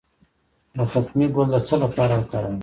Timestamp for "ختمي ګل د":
0.91-1.55